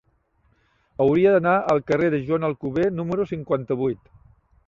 [1.03, 4.13] Hauria d'anar al carrer de Joan Alcover número cinquanta-vuit.